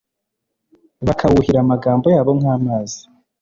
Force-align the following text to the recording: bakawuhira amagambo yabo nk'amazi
bakawuhira 1.07 1.59
amagambo 1.61 2.05
yabo 2.15 2.31
nk'amazi 2.39 3.01